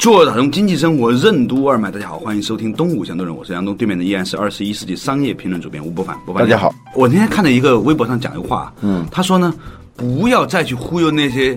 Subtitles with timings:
[0.00, 6.16] 做打通经济生活任督二脉，大家好，欢迎收听《东吴相对论》，我是杨东，对面的依然是二十一世纪商业评论主编吴伯凡。
[6.24, 6.74] 伯凡，大家好。
[6.94, 9.52] 我那天看了一个微博上讲一个话，嗯，他说呢，
[9.94, 11.54] 不要再去忽悠那些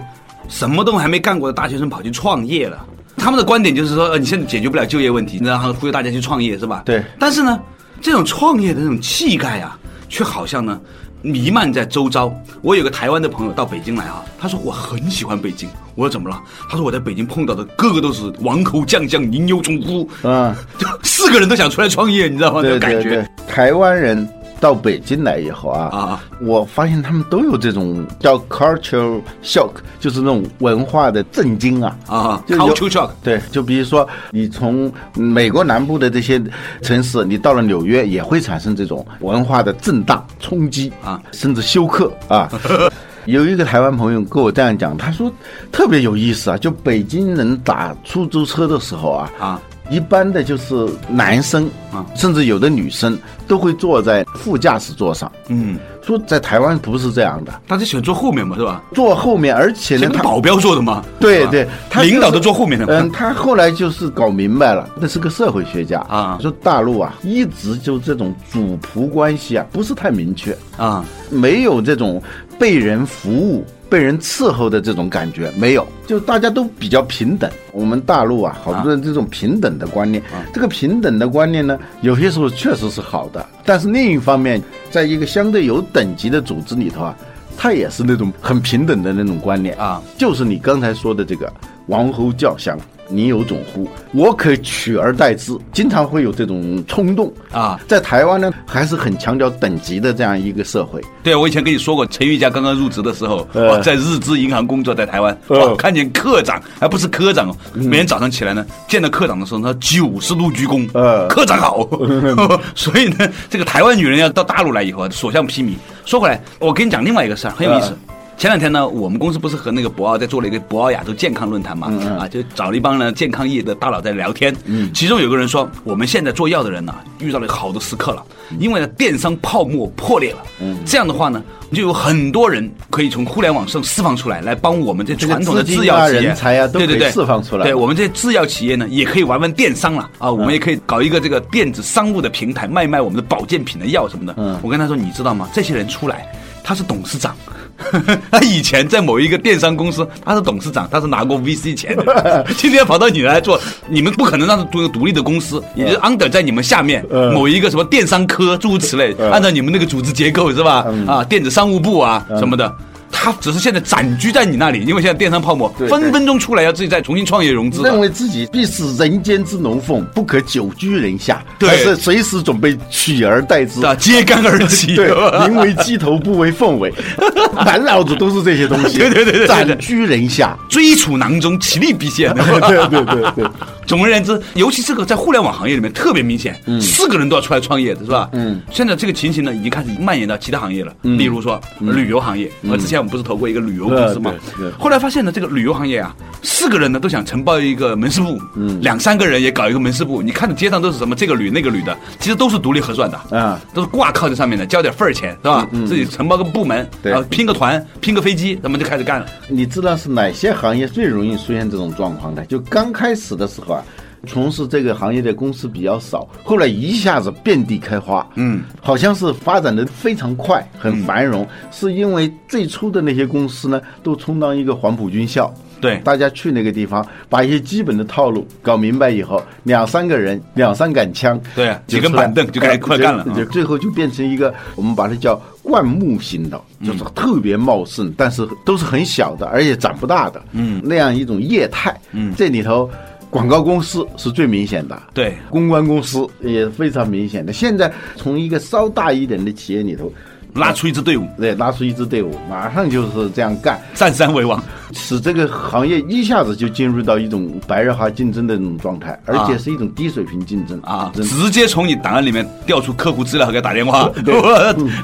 [0.50, 2.86] 什么都还没干过的大学生跑去创业了。
[3.16, 6.82] 他们的观点就是说，呃，你现在解决不了就业问题，然后忽悠大家去创业，是吧？
[6.84, 7.02] 对。
[7.18, 7.58] 但是呢，
[8.02, 10.82] 这种创业的那种气概啊，却好像呢。
[11.24, 12.32] 弥漫在周遭。
[12.62, 15.68] 我有个台湾的朋友到北京来啊，他说我很喜欢北京。
[15.96, 16.40] 我说怎么了？
[16.70, 22.62] 他说我在北京碰到的个个都是王侯将相、宁有种乎，嗯， 就四个人都想出来创业，你知道吗？
[22.64, 23.28] 那感觉。
[23.48, 24.28] 台湾人。
[24.64, 36.42] 到北京来以后啊，啊，我发现他们都有这种叫 cultural shock，就是那种文化的震惊啊，啊，cultural shock，对，就比如说你从美国南部的这些
[36.82, 42.50] 城市，你到了纽约也会产生这种文化的震荡冲击啊，甚至休克啊。
[43.28, 45.30] 有一个台湾朋友跟我这样讲，他说
[45.74, 49.62] 特别有意思啊，就北京人打出租车的时候啊，啊。
[49.90, 53.18] 一般的就是男生啊，甚至有的女生
[53.48, 55.32] 都会坐在副驾驶座上。
[55.50, 58.82] 嗯，说在台湾不是这样的，大家喜欢坐后面嘛，是吧？
[58.94, 61.04] 坐后面，而且呢，他保镖坐的嘛。
[61.20, 62.86] 对对，他领导都坐后面的。
[62.88, 66.38] 嗯，他后来就是搞明白了，那是个社会学家啊。
[66.42, 72.22] 说大陆啊，一直就这种主仆关系啊，不是太明确啊，没有这种
[72.58, 73.64] 被人服务。
[73.94, 77.48] 被人伺候的这种感觉没有，就大家都比较平等。
[77.72, 83.46] 我们大陆啊，好多人这种平等的观念，这个平等的观念呢，有些时候确实是好的。
[83.64, 87.16] 但是另一方面，在一个相对有等级的组织里头啊，
[87.56, 91.54] 它也是那种很平等的那种观念啊，就是你刚才说的这个
[91.86, 92.76] 王侯将相。
[93.08, 93.88] 你有种乎？
[94.12, 97.80] 我可取而代之，经常会有这种冲动啊。
[97.88, 101.02] 在台湾呢，还是很强调等级的这样一个社会。
[101.22, 103.48] 对啊，我以前跟你说过，陈玉佳刚刚入职的时候，
[103.82, 107.56] 在日资银行工作，在台湾，哇，看见科长，而不是科长哦。
[107.74, 111.88] 每天早上起来呢，见到科长的时候，他九十度鞠躬，呃科长好。
[112.76, 115.74] 所以呢，这个台湾女人要到大陆来以后，所向披靡。
[116.06, 117.96] 说回来，我跟你讲另外一个事儿，很有意思。
[118.36, 121.88] 前两天呢，我们公司不是和那个博鳌在做了一个博鳌亚洲健康论坛嘛？
[122.20, 124.54] 啊，就找了一帮呢健康业的大佬在聊天。
[124.66, 128.24] 嗯，其中有个人说，我们现在做药的人呢，遇到了好多时刻了，
[128.60, 130.40] 因为呢电商泡沫破裂了。
[130.60, 131.42] 嗯，这样的话呢，
[131.72, 137.64] 就有很多人可以从互联网上释放出来，来帮我们这传统的制药企业、人才啊，对对对释放出来。
[137.64, 144.34] 对我们这些制药企业呢，也可以玩玩电商了啊，我们也可以搞一个这个电子商务的平台，卖卖我们的保健品的药什么的。
[144.38, 145.48] 嗯，我跟他说，你知道吗？
[145.54, 146.28] 这些人出来，
[146.62, 147.34] 他是董事长。
[148.32, 152.46] 他以前在某一个电商公司，他是董事长，他是拿过 VC 钱的。
[152.58, 160.86] 今天跑到你来做，你们不可能让他做一个独立的公司，也就是 under 在你们下面某一个什么电商科诸如此类，按照你们那个组织结构是吧？
[161.08, 162.74] 啊，电子商务部啊什么的。
[163.14, 167.84] 他只是现在暂居在你那里，因为现在电商泡沫，分分钟出来要自己再重新创业融资。
[167.84, 174.96] 认为自己必是人间之龙凤，不可久居人下，还是随时准备取而代之，揭竿而起。
[174.98, 175.08] 对，
[175.48, 176.92] 宁为鸡头，不为凤尾，
[177.66, 178.98] 满脑子都是这些东西。
[179.00, 182.34] 对对对对，暂居人下，追处囊中，其利必现。
[182.34, 183.46] 对对对对。
[183.86, 188.30] 总而言之，尤其这个在互联网行业里面特别明显，四个人都要出来创业的是吧？
[188.34, 188.62] 嗯。
[188.72, 192.50] 现在这个情形呢，已经开始蔓延到其他行业了，嗯、例如说旅游行业。
[192.70, 194.34] 我之前我们不是投过一个旅游公司嘛？
[194.80, 198.40] 后来发现呢，这个旅游行业啊，四个人呢都想承包一个门市部，
[198.82, 200.22] 两三个人也搞一个门市部。
[200.22, 205.68] 你看的街上都是什么这个旅那个旅的，其实都是独立核算的啊，都是挂靠在上面的，交点份儿钱是吧？
[205.88, 209.26] 自己承包个部门，然后拼个团，拼个飞机，咱们就开始干了。
[209.50, 212.46] 你知道是哪些行业最容易出现这种状况的？
[212.46, 213.84] 就刚开始的时候啊。
[214.26, 242.90] 从事这个行业的公司比较少，后来一下子遍地开花，嗯，好像是发展的非常快，很繁荣，是因为最初的那些公司呢，都充当一个黄埔军校，对，大家去那个地方，把一些基本的套路搞明白以后，两三个人，两三杆枪，对，几根板凳就开始快干了，就最后就变成一个我们把它叫灌木型的，就是特别茂盛，但是都是很小的，而且长不大的，嗯，那样一种业态，嗯，这里头。
[243.34, 247.52] 广告公司是最明显的，对，公关公司也非常明显的。
[247.52, 250.14] 现在从一个稍大一点的企业里头，
[250.54, 260.80] 拉出一支队伍，对，拉出一支队伍，马上就是这样干，占山为王，使这个行业一下子就进入到一种白热化竞争的那种状态，而且是一种低水平竞争。
[260.82, 264.12] 啊，直接从你档案里面调出客户资料，给他打电话，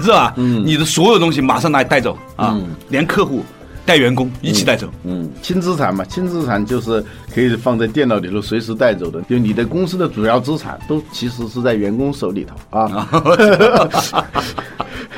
[0.04, 0.36] 是吧？
[0.38, 2.56] 嗯，你的所有东西马上拿带走啊，
[2.90, 3.44] 连客户。
[3.90, 7.04] 带员工一起带走，嗯，轻资产嘛，轻资产就是
[7.34, 9.20] 可以放在电脑里头随时带走的。
[9.24, 13.10] 就你的公司的主要资产都其实是在员工手里头啊。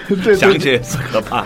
[0.38, 1.46] 想起是可怕。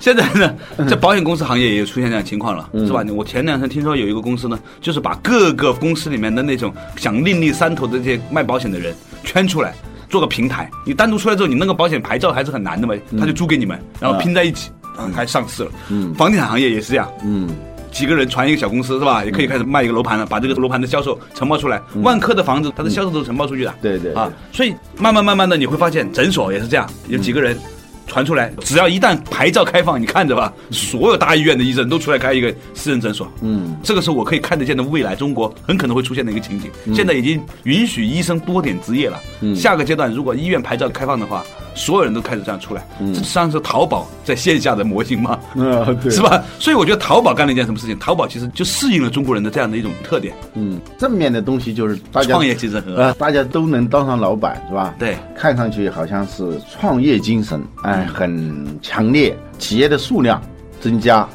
[0.00, 0.54] 现在呢，
[0.86, 3.02] 在保险公司行业也有出现这样情况了，是吧？
[3.14, 9.74] 我前两天听说有一个公司呢，就是把各个公司里面的那种想另立山头的这些卖保险的人圈出来，
[10.10, 10.70] 做个平台。
[10.84, 14.70] 你单独出来之后，你那个保险牌照还是很难的嘛，他就租给你们，然后拼在一起。
[14.70, 14.83] 嗯，
[15.14, 15.70] 还上市了。
[15.90, 17.10] 嗯，房地产行业也是这样。
[17.24, 17.48] 嗯，
[17.90, 19.24] 几个人传一个小公司是吧？
[19.24, 21.80] 也可以开始卖一个楼盘了，把这个楼盘的销售承包出来。
[22.02, 23.74] 万科的房子，它的销售都是承包出去的。
[23.80, 27.56] 对对啊，所以慢慢慢慢的你会发现，诊所也是这样，有几个人。
[28.06, 33.26] 传出来，只要一旦牌照开放，你看着吧，所有大医院的医生都出来开一个私人诊所。
[33.40, 36.70] 嗯，这个是我可以看得见的未来，中国很可能会出现的一个情景。
[36.94, 39.18] 现在已经允许医生多点执业了。
[39.40, 41.42] 嗯，下个阶段如果医院牌照开放的话，
[41.74, 42.86] 所有人都开始这样出来。
[43.00, 45.32] 嗯，这实际上是淘宝在线下的模型嘛？
[45.56, 46.42] 啊，对，是吧？
[46.58, 47.98] 所以我觉得淘宝干了一件什么事情？
[47.98, 50.34] 淘宝其实就适应了中国人的这样的一种特点。
[50.54, 54.94] 嗯，正面的东西就是大家创业精神和大家都能当上老板，是吧？
[54.98, 57.62] 对，看上去好像是创业精神。
[57.82, 60.40] 哎，很强烈，企业的数量
[60.80, 61.28] 增加，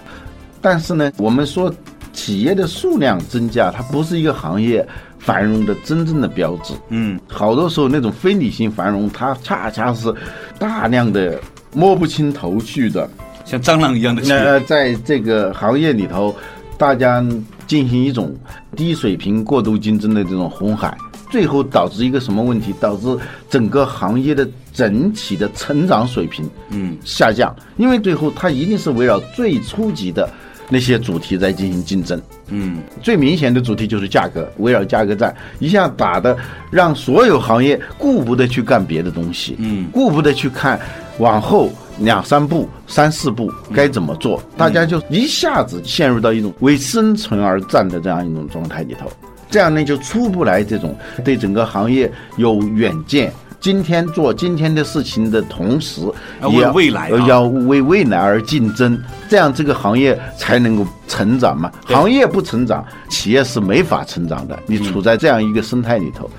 [0.61, 1.73] 但是呢，我们说
[2.13, 4.85] 企业的数量增加，它不是一个行业
[5.19, 6.73] 繁荣的真正的标志。
[6.89, 10.13] 嗯，好多时候那种非理性繁荣，它恰恰是
[10.57, 11.39] 大量的
[11.73, 13.07] 摸不清头绪的，
[13.45, 14.21] 像蟑螂一样的。
[14.25, 16.35] 那在这个行业里头，
[16.77, 17.23] 大家
[17.67, 18.35] 进行一种
[18.75, 20.97] 低水平过度竞争的这种红海。
[21.29, 22.73] 最后导致一个什么问题？
[22.79, 23.15] 导致
[23.51, 30.27] 整个行业的整体的成长水平嗯下降，因为最后它一定是围绕最初级的
[30.69, 32.21] 那些主题在进行竞争。
[32.47, 36.37] 嗯，最明显的主题就是价格，围绕价格战一下打的，
[36.71, 40.79] 让所有行业顾不得去干别的东西，嗯，顾不得去看
[41.17, 41.69] 往后
[41.99, 49.11] 两三步、三四步该怎么做，大家就一下子陷入到一种为生存而战的这样一种状态里头。
[49.51, 50.95] 这样呢，就出不来这种
[51.25, 56.01] 对整个行业有远见，今天做今天的事情的同时，
[56.41, 58.97] 为未来要为未来而竞争，
[59.27, 61.69] 这样这个行业才能够成长嘛。
[61.83, 64.57] 行业不成长，企业是没法成长的。
[64.65, 66.29] 你处在这样一个生态里头，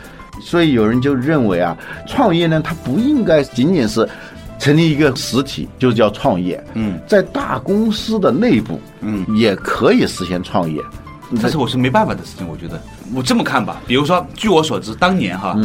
[0.41, 1.77] 所以有人就认为啊，
[2.07, 4.09] 创业呢，它不应该仅仅是
[4.59, 6.63] 成立一个实体就叫创业。
[6.73, 10.81] 嗯，在大公司的内部，嗯，也可以实现创业。
[11.43, 12.81] 但是我是没办法的事情，我觉得。
[13.15, 15.57] 我这么看吧，比如说，据我所知，当年哈，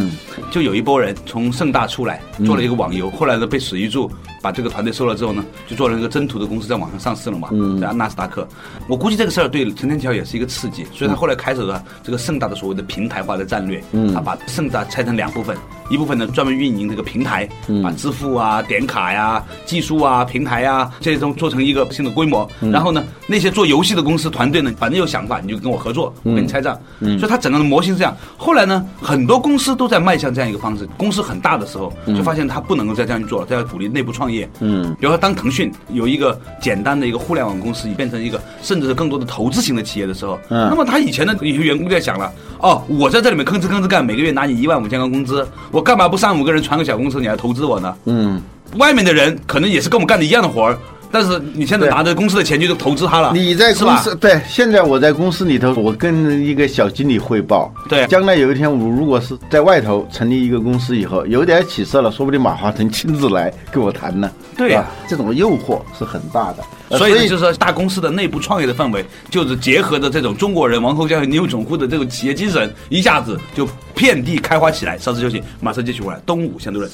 [0.51, 4.11] 就有一波人从盛大出来，做了一个网游，后来呢被史玉柱
[4.41, 7.49] 把这个团队收了之后呢，就做了一个征途的公司，在网上上市了嘛，
[7.79, 8.47] 在纳斯达克。
[8.87, 13.83] 我估计这个事儿对陈天桥也是一个刺激，所以他后来开始了这个盛大的所谓的平台化的战略，
[14.13, 15.55] 他把盛大拆成两部分，
[15.89, 17.47] 一部分呢专门运营这个平台，
[17.83, 27.34] 把支付啊、点卡呀、技术啊、平台啊这种做成一个新的规模，然后呢那些做游戏的公司团队呢，反正有想法你就跟我合作，我跟你拆账，所以他。
[27.37, 30.87] 整个的模型是这样，后来呢，很多公司都在迈向这样一个方式。
[30.97, 34.49] 公司很大的时候，就发现他不能够再这样去做了，他要鼓励内部创业。
[34.59, 47.95] 嗯，比如说当腾讯有一个简单的一个互联网公司，变成一个甚至是更多的投资型的企业的时候，嗯，那么他以前的有些员工就在想了，哦，我在这里面吭哧吭哧干，每个月拿你一万五千个工资，我干嘛不三五个人传个小公司，你来投资我呢？
[48.05, 48.41] 嗯，
[48.77, 50.77] 外面的人可能也是跟我们干的一样的活儿。
[51.11, 64.29] 但是你现在拿着公司的钱就投资他了，你在公司对，现在我在公司里头，我跟一个小经理汇报，对，将来有一天我如果是在外头成立一个公司以后，有点起色了，说不定马化腾亲自来跟我谈呢。
[64.57, 74.97] 对呀，这种诱惑是很大的，所以就是说大公司的内部创业的氛围，就是结合着这种中国人王侯将相牛总护的这种企业精神，一下子就遍地开花起来。
[74.97, 76.89] 稍事休息，马上继续回来，东吴相对论。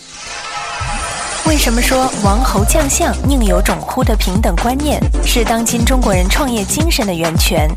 [1.52, 7.70] 为什么说王侯将相宁有种乎的平等观念是当今中国人创业精神的源泉？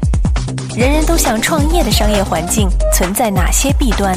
[0.76, 4.16] 人人都想创业的商业环境存在哪些弊端？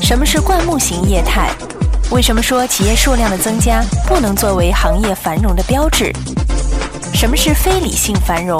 [0.00, 1.50] 什么是灌木型业态？
[2.10, 6.10] 为什么说企业数量的增加不能作为行业繁荣的标志？
[7.12, 8.58] 什么是非理性繁荣？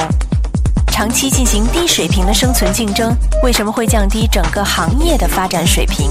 [0.88, 6.10] 长期进行低水平的生存竞争为什么会降低整个行业的发展水平？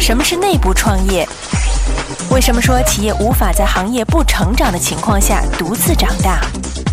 [0.00, 1.24] 什么是内部创业？
[2.34, 6.40] 为什么说企业无法在行业不成长的情况下独自长大？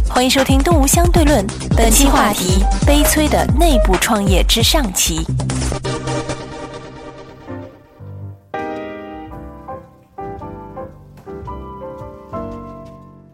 [0.08, 1.44] 欢迎收听《东吴相对论》，
[1.76, 5.26] 本期话题：悲催的内部创业之上期。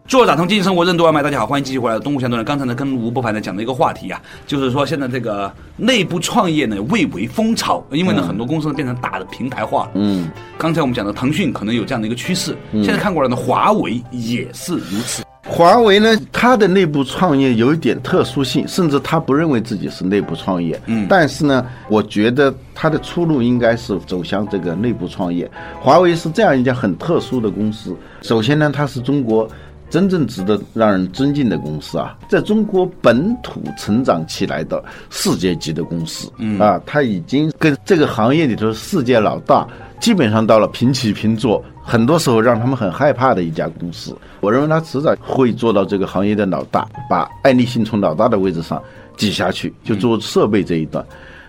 [0.08, 1.98] 做打通经济生活任督二脉，大家好，欢迎继续回来。
[1.98, 9.90] 东吴相对论，刚才呢跟吴伯凡呢讲的一个话题啊，就是说现在这个内部创业呢蔚为风潮，因为呢很多公司呢变成大的平台化了。
[9.96, 15.22] 嗯，刚才我们讲的腾讯可能有这样的一个趋势，现在看过来呢，华为也是如此。
[15.46, 20.78] 华为呢，它的内部创业有一点特殊性，甚至他不认为自己是内部创业。
[20.86, 25.50] 嗯，但是呢，我觉得它的出路应该是走向这个内部创业。
[25.80, 29.46] 华为是这样一家很特殊的公司，首先呢，它是中国。
[29.90, 39.66] 真正值得让人尊敬的公司啊，在中国本土成长起来的世界级的公司，啊，它已经跟这个行业里头世界老大
[39.98, 44.14] 基本上到了平起平坐，很多时候让他们很害怕的一家公司。
[44.40, 48.82] 我认为它迟早会做到这个行业的老大，把爱立信从老大的位置上
[49.16, 51.04] 挤下去，就做设备这一段。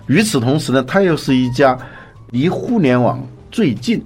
[0.08, 1.78] 与此同时呢，它又是一家
[2.32, 4.02] 离互联网最近。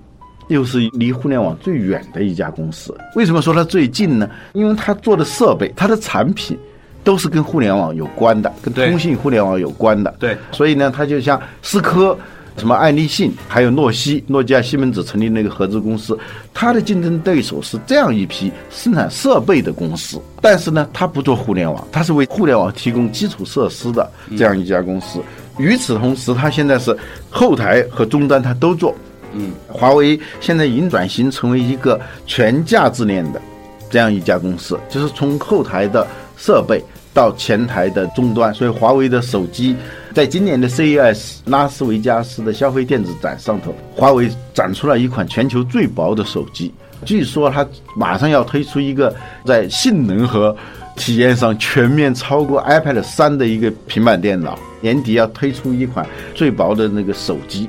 [0.47, 2.95] 又是离互联网最远的一家公司。
[3.15, 4.29] 为什么说它最近呢？
[4.53, 6.57] 因为它做的设备、它的产品
[7.03, 10.13] 都是跟互联网有关的，跟通信互联网有关的。
[10.19, 12.17] 对，所以呢，它就像思科、
[12.57, 16.17] 什么爱立信，还有诺西、诺基亚、西门子成立那个合资公司，
[16.53, 20.21] 它的竞争对手是这样一批生产设备的公司。
[20.39, 25.19] 但是呢，它不做互联网，它是为互联网提供基础设施的这样一家公司。
[25.57, 26.95] 与此同时，它现在是
[27.29, 28.95] 后台和终端它都做。
[29.33, 33.41] 嗯，华为现在已经转型成为一个全价值链的
[33.89, 36.05] 这样一家公司，就是从后台的
[36.37, 38.53] 设备到前台的终端。
[38.53, 39.75] 所以，华为的手机
[40.13, 46.73] 在今年的 CES 拉斯维加斯的消费电子展上头，华为展出了一款全球最薄的手机。
[47.05, 49.13] 据说它马上要推出一个
[49.45, 50.55] 在性能和
[50.95, 57.67] 体验上全面超过 iPad 三的一个平板电脑，年底要推出一款最薄的那个手机。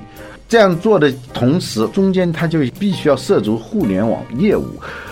[0.49, 4.67] 这样做的同时，中间它就必须要涉足互联网业务。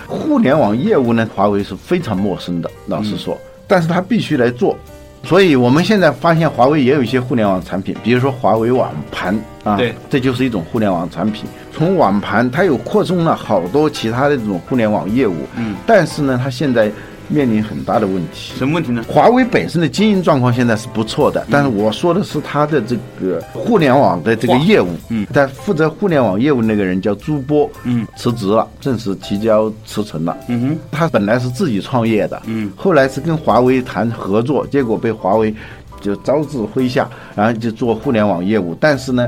[0.07, 3.37] 互联网业务呢，华为是非常陌生的，老实说。
[3.67, 4.77] 但是它必须来做，
[5.23, 11.45] 所以我们现在发现华为也有一些互联网产品，比如说华为网盘啊，对，这就是一种互联网产品。
[11.73, 15.35] 从网盘，它有扩充了好多其他的这种互联网业务。
[15.55, 16.91] 嗯，但是呢，它现在。
[17.27, 19.03] 面临很大的问题，什么问题呢？
[19.07, 24.89] 华为本身的经营状况现在是不错的，但是我说的是它的这个互联网的这个业务。
[25.09, 30.37] 嗯，但负责互联网业务那个人叫朱波，嗯，辞职了，正式提交辞呈了。
[30.47, 35.53] 嗯哼，他本来是自己创业的，嗯，后来是跟华为谈合作，结果被华为
[36.01, 38.75] 就招致麾下，然后就做互联网业务。
[38.79, 39.27] 但是呢，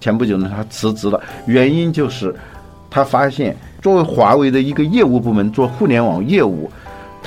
[0.00, 2.34] 前不久呢，他辞职了，原因就是
[2.90, 6.70] 他发现作为华为的一个业务部门做互联网业务。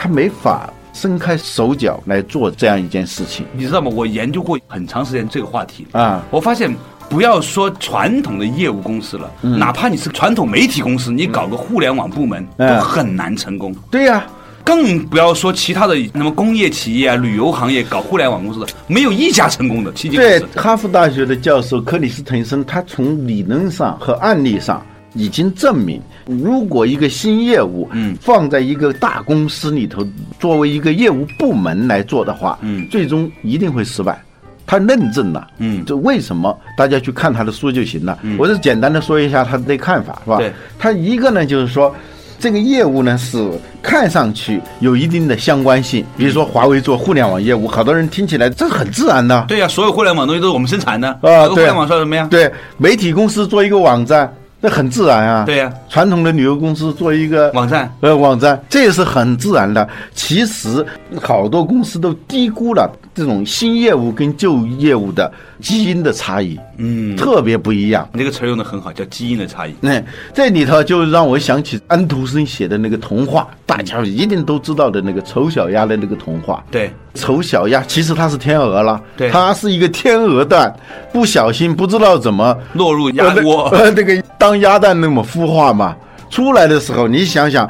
[0.02, 3.92] 他没法伸开手脚来做这样一件事情，你知道吗？
[3.94, 6.74] 我研究过很长时间这个话题啊，我发现
[7.10, 13.76] 不要说传统的业务公司了，哪怕你是传统媒体公司，你搞个互联网部门都很难成功。
[13.92, 14.26] 对呀，
[14.64, 19.92] 更不要说其他的什么工业企业啊、旅游行业搞互联网公司的，没有一家成功的。
[19.92, 24.82] 对，哈佛大学的教授克里斯滕森，他从理论上和案例上。
[25.14, 30.06] 已经证明，如果一个新业务，嗯，放在一个大公司里头，
[30.40, 34.22] 作为一个业务部门来做的话，嗯，最终一定会失败。
[34.68, 36.56] 他认证了，嗯，这为什么？
[36.78, 38.20] 大家去看他的书就行了。
[38.38, 40.38] 我是简单的说一下他的看法，是吧？
[40.38, 41.92] 对，他一个呢，就是说，
[42.38, 43.50] 这个业务呢是
[43.82, 46.06] 看上去有一定的相关性。
[46.16, 49.44] 比如说华为做互联网业务，好多人听起来这是很自然的。
[49.48, 51.50] 对呀，所有互联网东西都是我们生产的啊。
[51.50, 52.28] 互联网说什么呀？
[52.30, 54.32] 对，媒体公司做一个网站。
[54.62, 59.88] 那很自然啊，对呀，传统的旅游公司做一个网站，呃，网站这也是很自然的。
[60.14, 60.86] 其实
[61.22, 68.08] 好多公司都低估了这种新业务跟旧业务的基因的差异，嗯，特别不一样。
[68.12, 69.74] 那个词用的很好，叫基因的差异。
[69.80, 70.02] 那
[70.34, 76.62] 这里头就让我想起安徒生写的那个童话，大家一定都知道的那个丑小鸭的那个童话。
[76.70, 80.76] 对，丑小鸭其实它是天鹅了，对，它是一个天鹅蛋，
[81.14, 84.50] 不小心不知道怎么落入鸭窝，呃，那个当。
[84.50, 85.96] 当鸭蛋那么孵化嘛，
[86.28, 87.70] 出来的时候你想想，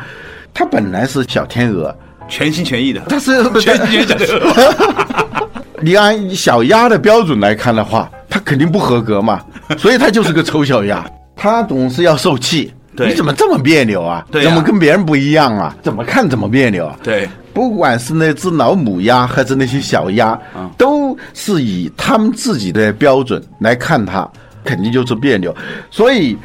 [0.53, 1.93] 它本来是小天鹅，
[2.29, 4.17] 全心全意的，它是全心全意的。
[5.83, 9.41] 你按小鸭的标准来看的话，它肯定不合格嘛，
[9.77, 11.05] 所以它就是个丑小鸭。
[11.35, 12.73] 它总是要受气，
[13.07, 14.25] 你怎么这么别扭啊？
[14.31, 15.75] 怎么跟别人不一样啊？
[15.81, 16.97] 怎么看怎么别扭啊？
[17.03, 20.37] 对，不管是那只老母鸭还是那些小鸭，
[20.77, 24.29] 都是以他们自己的标准来看它，
[24.63, 25.55] 肯定就是别扭，
[25.89, 26.37] 所以。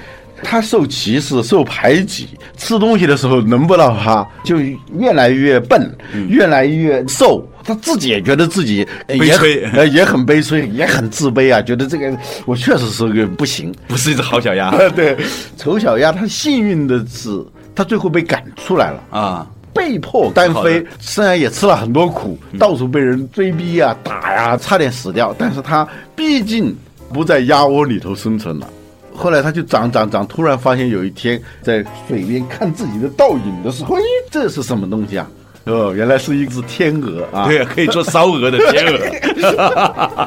[0.46, 4.58] 它受歧视、受排挤，吃东西的时候轮不到它，就
[4.98, 5.90] 越来越笨，
[6.28, 7.48] 越来越瘦。
[7.64, 14.70] 他自己也觉得自己悲催，呃，也很悲催，也很自卑啊，觉得这个我确实是个不行，不是一只好小鸭。
[14.94, 15.16] 对，
[15.56, 17.44] 丑小鸭，他幸运的是，
[17.74, 19.46] 他最后被赶出来了啊。
[19.72, 26.72] 被迫单飞，虽然也吃了很多苦，到处被人追逼啊、打呀，差点死掉，但是他毕竟
[27.12, 28.68] 不在鸭窝里头生存了。
[29.12, 35.28] 后来他就长长长，突然发现有一天在水边看自己的倒影的时候，咦，这是什么东西啊？
[35.64, 37.46] 哦，原来是一只天鹅啊！
[37.48, 38.98] 对，可以做烧鹅的天鹅，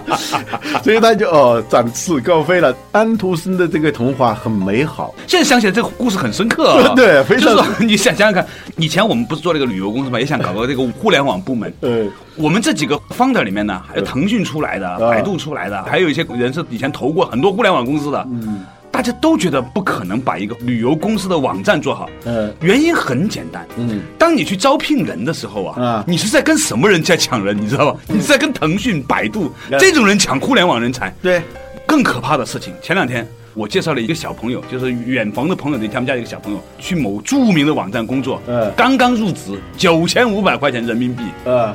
[0.84, 2.76] 所以他就哦展翅高飞了。
[2.92, 6.96] 安徒生的这个童话很美好，现在想起来这个故事很深刻啊。
[6.96, 7.56] 对，非常。
[7.80, 11.72] 你想想想看，以前我们不是做那个旅游公司嘛，也想搞个这个互联网部门。
[11.82, 18.28] 嗯，我们这几个 founder 里面呢，还有腾讯出来的、百度出来的，还有一些人是以前投过很多互联网公司的。
[18.32, 18.66] 嗯。
[18.98, 28.00] 大家都觉得不可能把一个旅游公司的网站做好，嗯，原因很简单，嗯，当你去招聘人的时候啊，啊，你是在跟什么人在抢人，你知道吧？
[28.08, 31.44] 你是在跟腾讯、百度这种人抢互联网人才，对。
[31.86, 41.72] 更可怕的事情，前两天我介绍了一个小朋友，就是远房的朋友的他们家一个小朋友，去某著名的网站工作，嗯，刚刚入职，九千五百块钱人民币，嗯。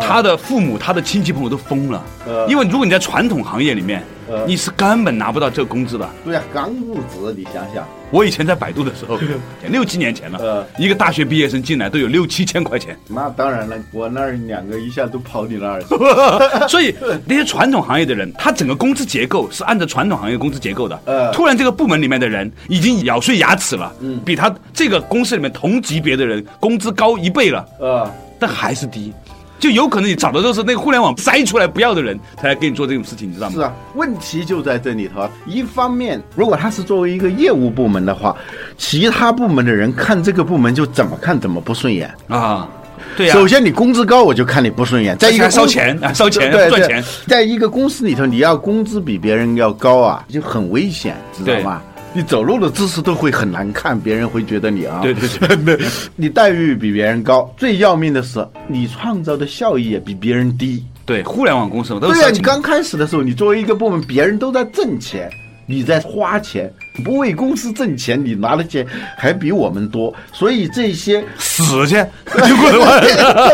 [0.00, 2.02] 他的父母、他的亲戚朋友都疯了，
[2.48, 4.02] 因为如果你在传统行业里面，
[4.46, 6.08] 你是根本拿不到这个工资的。
[6.24, 9.18] 对呀，刚入职，你想想，我以前在百度的时候，
[9.68, 12.94] 六七年前了，一个大学毕业生进来都有六七千块钱。
[13.06, 15.88] 那当然了，我那儿两个一下都跑你那儿去。
[16.68, 21.00] 所以那些传统行业的人，他整个工资结构是按照传统行业工资结构的。
[21.32, 23.90] 突然这个部门里面的人已经咬碎牙齿了，
[24.24, 27.66] 比他这个公司里面同级别的人工资高一倍了。
[27.80, 29.12] 呃，但还是低。
[29.58, 33.54] 就有可能你找的都是那个互联网筛出来不要的人，才来给你做这种事情，你知道吗？
[33.54, 35.28] 是啊，问题就在这里头。
[35.46, 38.36] 一方面，如果他是作为一个业务部门的话，
[38.76, 42.68] 其他部门的人看这个部门就怎么看怎么不顺眼啊。
[43.16, 43.34] 对呀。
[43.34, 45.16] 首先你工资高，我就看你不顺眼。
[45.18, 47.02] 在一个烧钱啊，烧钱赚钱。
[47.26, 51.82] 在一个公司里头，你要工资比别人要高啊，就很危险，知道吗？
[52.18, 55.28] 你走路的姿势都会很难看，别人会觉得你啊，对对
[55.64, 55.78] 对，
[56.16, 60.84] 你待遇比别人高，最要命的是你创造的效益也比别人低。
[61.06, 65.30] 对，互联网公司都对啊，你刚开始的时候，你作为一个部门，别人都在挣钱，
[65.64, 66.68] 你在花钱，
[67.04, 68.84] 不为公司挣钱，你拿的钱
[69.16, 71.94] 还比我们多，所以这些死去，
[72.26, 73.06] 就过来，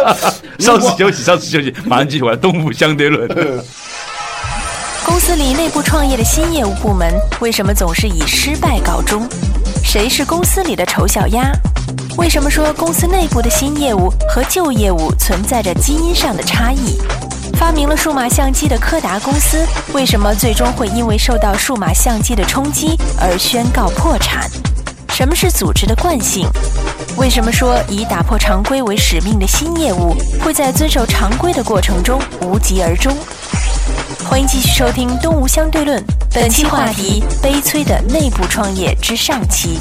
[0.58, 2.40] 稍事休息，稍事休息，马上继续玩。
[2.40, 3.28] 动物相对论。
[5.04, 9.28] 公司里内部创业的新业务部门为什么总是以失败告终？
[9.84, 11.52] 谁是公司里的丑小鸭？
[12.16, 16.98] 为什么说公司内部的新业务和旧业务存在着基因上的差异？
[17.58, 24.50] 发明了数码相机的柯达公司为什么最终会因为受到数码相机的冲击而宣告破产？
[25.10, 26.48] 什么是组织的惯性？
[27.16, 33.14] 为什么说以打破常规为使命的新业务会在遵守常规的过程中无疾而终？
[34.24, 36.00] 欢迎继续收听《东吴相对论》，
[36.34, 39.78] 本期话题：悲催的内部创业之上期。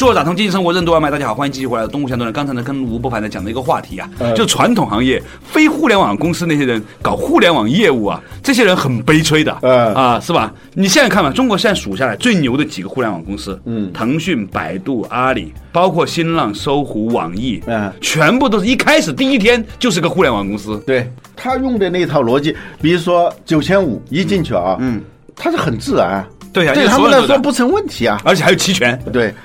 [0.00, 1.86] 做打通经济生活任督二脉，大家好，欢迎继续回来。
[1.86, 10.54] 东吴相对论，刚才呢跟吴伯凡呢讲的一个话题啊，就传统行业、非互联网公司那些人搞互联网业务啊，这些人很悲催的，啊，是吧？
[10.72, 20.82] 你现在看吧，中国现在数下来最牛的几个互联网公司，嗯，腾讯、百度、阿里，包括新浪、搜狐、网易，嗯，全部都是一开始第一天就是个互联网公司。
[20.86, 25.02] 对他用的那套逻辑，比如说九千五一进去啊，嗯，
[25.36, 29.34] 他是很自然，对呀，对他们来说不成问题啊，而且还有期权，对。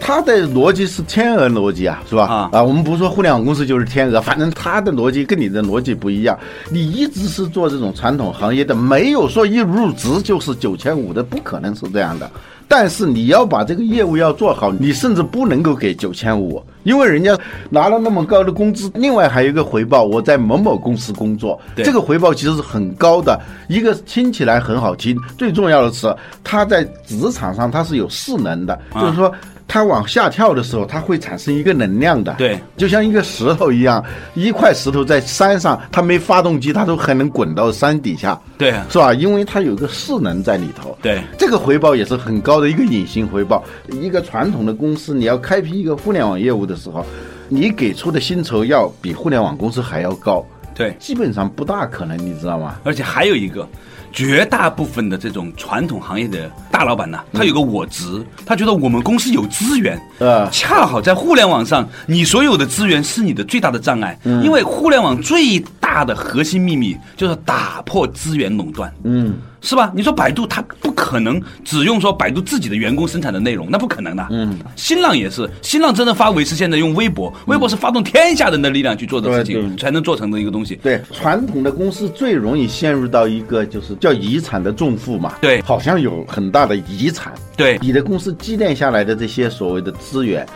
[0.00, 2.24] 他的逻辑是天鹅逻辑啊，是吧？
[2.24, 6.36] 啊啊，我们不是说互联网公司就是天鹅，反正他的逻辑跟你的逻辑不一样。
[6.70, 12.28] 你一直是做这种传统行业的，没有说一入职就是九千五的，不可能是这样的。
[12.66, 17.36] 但是你要把这个业务要做好，你甚至不能够给九千五，因为人家
[17.68, 23.40] 拿了那么高的工资，另外还有一个回报，我在某某公司工作，这个回报其实是很高的。
[23.68, 29.32] 一个听起来很好听，最重要的是他在职场上他是有势能的，就是说。
[29.72, 34.04] 它往下跳的时候，它会产生一个能量的，对，就像一个石头一样，
[34.34, 39.14] 一块石头在山上，它没发动机，它都还能滚到山底下，对，是吧？
[39.14, 43.62] 因为它有个势能在里头，对，这个回报也是很高的一个隐形回报。
[43.92, 47.06] 一个传统的公司，你要开辟一个互联网业务的时候，
[47.48, 52.80] 你给出的薪酬要比互联网公司还要高，对，基本上不大可能，你知道吗？
[52.82, 53.68] 而且还有一个。
[54.12, 69.34] 绝大部分的这种传统行业的大老板呢，他有个我执，他觉得我们公司有资源，呃，恰好在互联网上，你所有的资源是你的最大的障碍，因为互联网最大的核心秘密就是打破资源垄断，嗯。
[69.60, 69.92] 是吧？
[69.94, 74.26] 你说百度，它不可能只用说百度自己的员工生产的内容，那不可能的。
[74.30, 80.76] 嗯，新浪也是，新浪真正发维是现在用微博，微博是发动天下人的力量去做的事情，才能做成的一个东西。
[80.76, 85.34] 对，传统的公司最容易陷入到一个就是叫遗产的重负嘛。
[85.40, 87.32] 对，好像有很大的遗产。
[87.56, 90.46] 对，你的公司积淀下来的这些所谓的资源。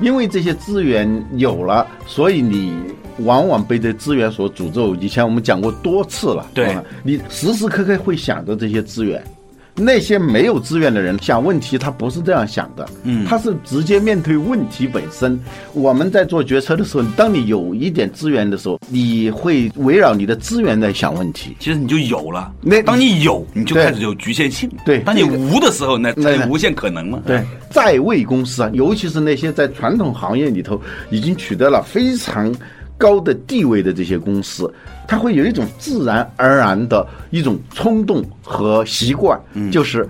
[0.00, 2.72] 因为这些资源有了，所以你
[3.20, 4.94] 往往被这资源所诅咒。
[4.96, 9.22] 以前我们讲过多次了，对，你时时刻刻会想着这些资源。
[9.76, 15.38] 那些没有资源的人想问题，他不是这样想的，嗯，他是直接面对问题本身。
[15.74, 22.52] 我们在做决策的时候，当你有一点资源的时候，你会围绕你的资源在想问题，其实你就有了。
[22.62, 24.70] 那当你有，你就开始有局限性。
[24.84, 27.22] 对，当你无的时候，那那无限可能嘛。
[27.26, 32.54] 对，在位公司啊，尤其是那些在传统行业里头已经取得了非常。
[32.98, 34.72] 高的地位的这些公司，
[35.06, 39.38] 它会有一种自然而然的一种冲动和习惯，
[39.70, 40.08] 就是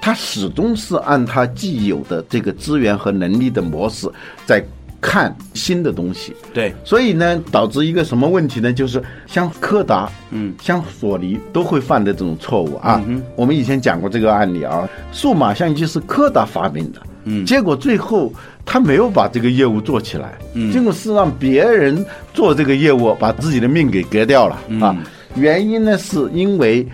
[0.00, 4.08] 他始终是按他既有的这个资源和能力的模式
[4.46, 4.64] 在
[5.00, 6.34] 看新的东西。
[6.52, 8.72] 对，所以呢，导致一个什么问题呢？
[8.72, 13.00] 就是像柯达，嗯，像索尼都会犯的这种错误啊。
[13.36, 17.00] 我们以前讲过这个案例啊，数码相机是柯达发明的。
[17.28, 18.32] 嗯，结果最后
[18.64, 24.96] 他没有把这个业务做起来，嗯，结果是让别人做这个业务，把自己的命给割掉了啊。
[25.34, 26.86] 原因呢，是因为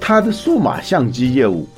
[0.00, 1.68] 他的数码相机业务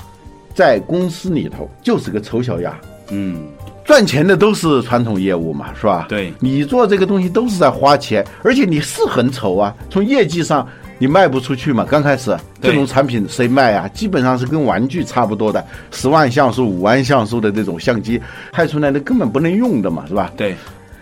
[0.54, 2.78] 在公司里头就是个丑小鸭，
[3.10, 3.44] 嗯，
[3.84, 6.06] 赚钱的都是传统业务嘛，是吧？
[6.08, 10.66] 对，你做这个东西都是在花钱，而且你是很丑啊，从业绩上。
[10.98, 11.84] 你卖不出去嘛？
[11.88, 13.86] 刚开始这种产品谁卖啊？
[13.88, 20.32] 基本上是跟玩具差不多的，十万像素、五万像素的这种相机拍出来的根本不能用的嘛，是吧？
[20.36, 20.56] 对，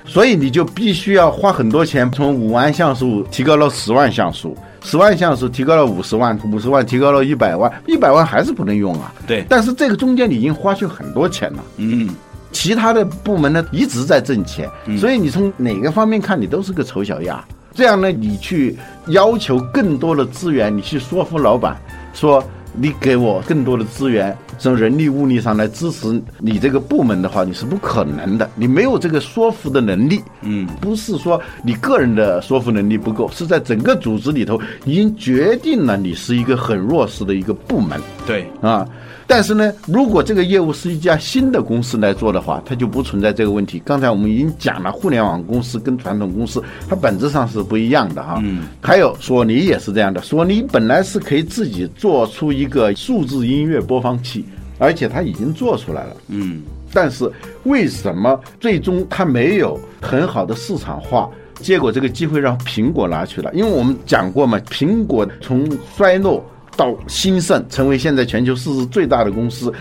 [0.04, 9.12] 所以你就必须要花很多钱，从五万像素提高到十万像素，十万像素提高了五十万，五十万提高了一百万，一百万还是不能用啊。
[9.26, 11.64] 对，但是这个中间你已经花去很多钱了。
[11.76, 12.10] 嗯，
[12.50, 17.42] 其他的部门呢一直在挣钱，所以你从哪个方面看，你都是个丑小鸭。
[17.74, 18.76] 这样呢，你去
[19.08, 21.76] 要求更多的资源，你去说服老板，
[22.12, 30.22] 说你给我更多的资源，从人力物力上来支持你这个部门的话，你是不可能的，你没有这个说服的能力。
[30.42, 38.00] 嗯，不是说你个人的说服能力不够，是在整个组织里头已经决定了你是一个很弱势的一个部门。
[38.24, 38.86] 对，啊。
[39.26, 43.82] 但是呢，如果这个业务是一家新的公司来做的话，它就不存在这个问题。
[43.84, 48.38] 刚才我们已经讲了，互联网公司跟传统公司它本质上是不一样的哈。
[48.42, 48.64] 嗯。
[48.82, 54.44] 还有索尼也是这样的，索尼本来是可以自己做出一个数字音乐播放器，
[54.78, 56.16] 而且它已经做出来了。
[56.28, 56.62] 嗯。
[56.92, 57.28] 但是
[57.64, 61.28] 为什么最终它没有很好的市场化？
[61.60, 66.44] 结果这个机会让苹果拿去了，因为我们讲过嘛，苹果从衰落。
[66.76, 69.72] 到兴盛，成为现在全球市值最大的公司，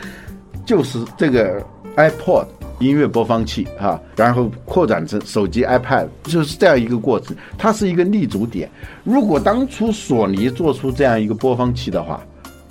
[0.65, 1.61] 就是这个
[1.95, 2.45] iPod
[2.79, 7.35] 音乐播放器啊，然后扩展成手机 iPad，就是这样一个过程。
[7.57, 8.69] 它是一个立足点。
[9.03, 12.21] 如果当初索尼做出这样一个播放器的话，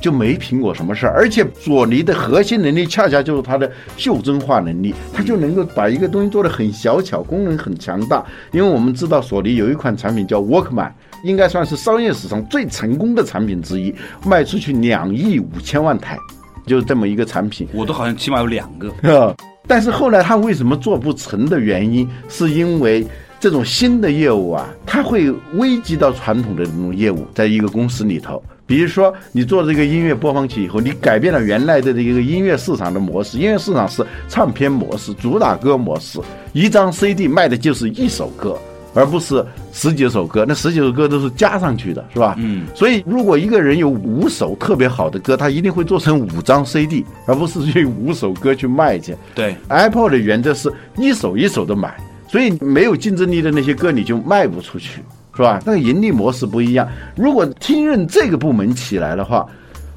[0.00, 1.14] 就没苹果什么事儿。
[1.14, 8.24] 而且索尼的核心能力恰恰就是它的袖珍化能力，它就能够把一个东西做得很小巧，功能很强大。
[8.50, 10.90] 因为我们知道索尼有一款产品叫 Walkman。
[11.24, 16.18] 应该算是商业史上最成功的产品之一，卖出去两亿五千万台，
[16.66, 17.68] 就是这么一个产品。
[17.72, 18.92] 我都好像起码有两个。
[19.66, 23.06] 但是后来他为什么做不成的原因，是因为
[23.38, 28.42] 这种新的业务啊，它会危及到传统的这种业务，在一个公司里头。
[28.66, 33.38] 比如说，你做这个音乐播放器以后，你改变了原来的这个音乐市场的模式。
[33.38, 36.18] 音乐市场是唱片模式、主打歌模式，
[36.52, 38.58] 一张 CD 卖的就是一首歌。
[38.94, 42.35] 而不是十几首歌，那十几首歌都是加上去的，是吧？
[42.38, 42.66] 嗯。
[42.74, 49.16] 所以，如果一个人有五首特别好的歌，他一定会做成五张 CD，而不是用五首歌去卖去。
[49.35, 51.94] 对，Apple 的原则是一首一首的买，
[52.28, 55.00] 所以没有竞争力的那些歌你就卖不出去，
[55.35, 55.61] 是吧？
[55.64, 56.87] 那个盈利模式不一样。
[57.16, 59.46] 如果听任这个部门起来的话，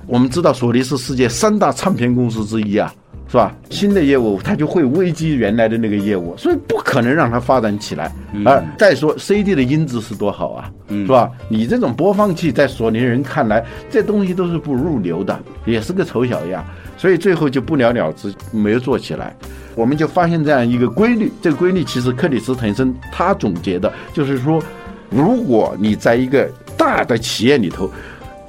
[0.07, 2.93] 我们知道索尼是世界三大唱片公司之一啊。
[3.27, 3.53] 是吧？
[3.69, 8.11] 新的业务它就会危机原来的那个业务，所以不可能让它发展起来。
[8.45, 11.29] 而再说 CD 的音质是多好啊，是吧？
[11.49, 16.63] 你这种播放器在索尼人看来，这东西都是不入流的，也是个丑小鸭，
[16.97, 19.35] 所以最后就不了了之，没有做起来。
[19.73, 24.61] 我们就发现这样一个规律，这个规律其实克里斯滕森他总结的就是说，
[25.09, 27.89] 如果你在一个大的企业里头。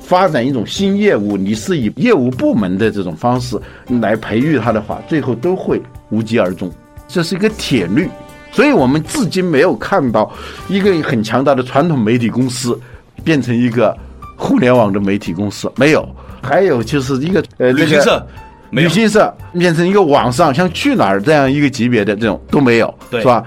[0.06, 3.60] 发展一种新业务，你是以业务部门的这种方式
[4.00, 6.70] 来培育它的话，最后都会无疾而终，
[7.08, 8.08] 这是一个铁律。
[8.52, 10.32] 所以我们至今没有看到
[10.68, 12.78] 一个很强大的传统媒体公司
[13.24, 13.94] 变成一个
[14.36, 16.08] 互联网的媒体公司，没有。
[16.40, 18.26] 还有就是一个呃旅行社，
[18.70, 23.44] 旅行社变成一个网上像去哪儿这样一个级别的这种都没有，是吧？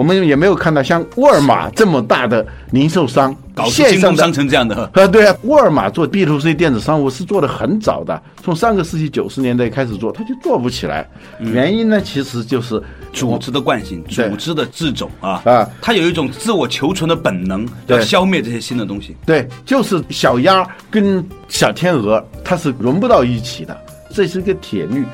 [0.00, 4.90] 我们也没有看到像沃尔玛这么大的零售商，搞线上商城这样的。
[4.94, 11.06] 啊，对啊，沃尔玛做 B to C 电子商务是做的很早的，从上个世纪九十年代开始做，它就做不起来。
[11.38, 12.82] 原因呢，其实就是
[13.12, 19.14] 组织的惯性，组织的自种啊啊，它有一种自我求存的本能，要消灭这些新的东西。
[19.26, 23.78] 对，就是小鸭跟小天鹅，它是融不到一起的，
[24.14, 25.04] 这是一个铁律。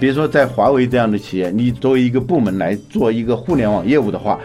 [0.00, 4.38] 比如说，在华为这样的企业，你作为一个部门来做一个互联网业务的话，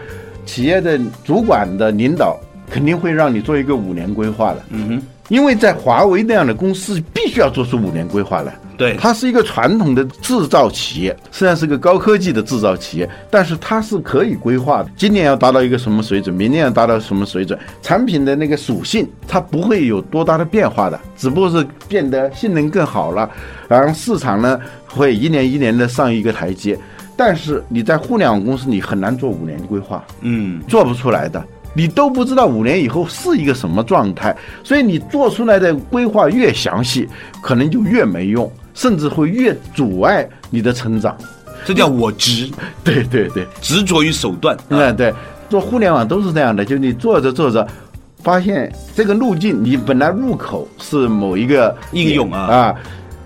[0.46, 2.38] 企业的主管的领导
[2.70, 4.62] 肯定会让你做一个五年规划的。
[4.70, 8.54] 嗯哼，因为在华为那样的公司，必须要做出五年规划来。
[8.80, 14.88] 对，它是一个传统的制造企业，虽然是个高科技的制造企业，但是它是可以规划的。
[14.96, 23.30] 今年要达到一个什么水准，明年要达到什么水准，产品的那个属性它不会有多大的变化的，只不过是变得性能更好了，
[23.68, 26.78] 然后市场呢会一年一年的上一个台阶。
[27.14, 31.44] 但是你在互联网公司，你很难做五年规划，嗯，做不出来的。
[31.72, 37.08] 你都不知道五年以后是一个什么状态，所以你做出来的规划越详细，
[37.40, 41.14] 可能就越没用，甚至会越阻碍你的成长。
[41.66, 42.50] 这叫我执，
[42.82, 44.56] 对对对，执着于手段。
[44.70, 45.12] 嗯，对，
[45.50, 47.68] 做互联网都是这样的，就你做着做着，
[48.22, 52.74] 发现这个路径你本来入口是某一个应用啊啊，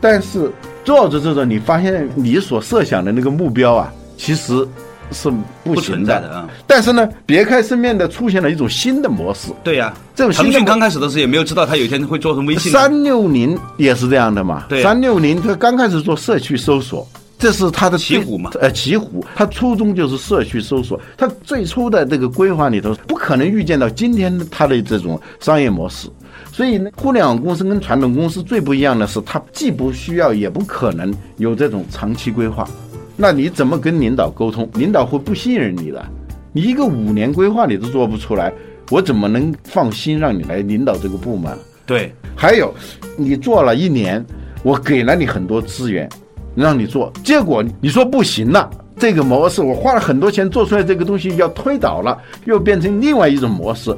[0.00, 0.50] 但是
[0.84, 4.66] 做着做着，你发现你所设想的那个目标啊，其实。
[5.12, 6.48] 是不存在的啊！
[6.66, 9.52] 但是呢，别开生面的出现了一种新的模式。
[9.62, 12.72] 对呀，这种腾讯刚开始的时候也没有知道他有一天会做成微信。
[12.72, 14.64] 三六零也是这样的嘛？
[14.68, 17.06] 对，三六零他刚开始做社区搜索，
[17.38, 18.50] 这是他的奇虎嘛？
[18.60, 21.00] 呃，奇虎，他初衷就是社区搜索。
[21.16, 26.08] 他最初的这个规划里头，不可能预见到今天他的这种商业模式。
[26.52, 32.68] 所以呢，互联网公司跟传统公司最不一样的是，它既不需要，也不可能有这种长期规划。
[33.16, 34.68] 那你怎么跟领导沟通？
[34.74, 36.04] 领导会不信任你的。
[36.52, 38.52] 你一个五年规划你都做不出来，
[38.90, 41.56] 我怎么能放心让你来领导这个部门？
[41.86, 42.72] 对，还有，
[43.16, 44.24] 你做了一年，
[44.62, 46.08] 我给了你很多资源，
[46.54, 53.94] 让你做，结果你说不行了，这个模式我花了很多钱做出来这个东西要推倒了，又变成另外一种模式，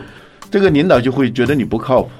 [0.50, 2.10] 这个领导就会觉得你不靠谱。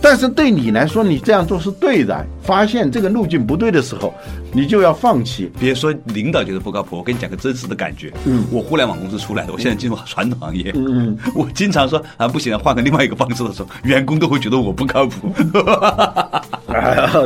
[0.00, 2.26] 但是对你来说，你这样做是对的。
[2.42, 4.12] 发现这个路径不对的时候，
[4.54, 5.50] 你就要放弃。
[5.58, 8.12] 别说领导觉得不靠谱，我跟你讲个真实的感觉。
[8.24, 10.70] 嗯，我互联网公司出来的，我现在进入传统行业。
[10.74, 15.34] 嗯， 我经常说啊，不行，换个另外一个方式的时候，员工都会觉得我不靠谱。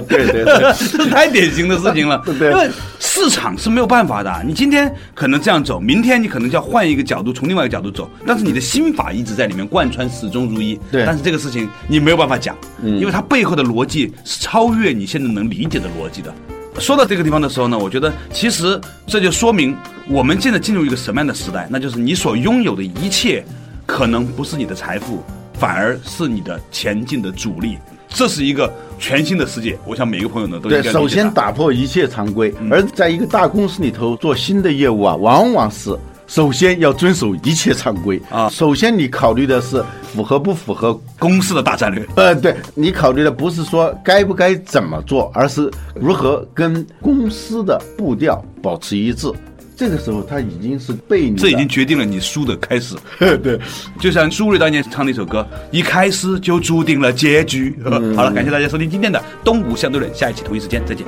[0.09, 2.23] 对 对对，这是 太典型的事情了。
[2.27, 4.43] 因为市场是没有办法的。
[4.47, 8.11] 你今天可能这样走，明天你可能就要换一个角度，从另外一个角度走。
[8.27, 10.79] 但是你的心法一直在里面贯穿，始终如一。
[10.91, 11.05] 对。
[11.05, 16.33] 但是这个事情你没有办法讲，因为它背后的逻辑是超越你现在能理解的逻辑的。
[16.79, 19.77] 说到这个地方的时候呢，我觉得其实这就说明
[20.09, 21.67] 我们现在进入一个什么样的时代？
[21.71, 23.45] 那就是你所拥有的一切，
[23.87, 25.23] 可能不是你的财富，
[25.55, 27.79] 反而是你的前进的阻力。
[28.11, 30.83] 这是一个全新的世界，我想每个朋友呢都对。
[30.83, 35.95] 首先打破一切常规，而在一个大公司里头做新的业务啊，往往是
[36.29, 38.49] 首先要遵守一切常规啊。
[38.51, 42.07] 首先你考虑的是符合不符合公司的大战略？
[42.15, 49.33] 呃，对你考虑的不是说该不该怎么做，而是如何跟公司的步调保持一致。
[49.75, 52.97] 这个时候，他已经是被你，这已经决定了你输的开始。
[53.43, 53.57] 对，
[54.01, 57.79] 就像苏芮当年唱的一首歌，一开始就注定了结局。
[58.17, 61.07] 好了，感谢大家收听今天的《东吴相对论》，下一期同一时间再见。